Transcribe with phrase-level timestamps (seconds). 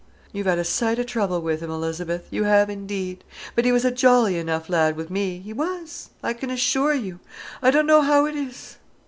[0.31, 3.23] You've had a sight o' trouble with him, Elizabeth, you have indeed.
[3.53, 7.19] But he was a jolly enough lad wi' me, he was, I can assure you.
[7.61, 8.77] I don't know how it is...."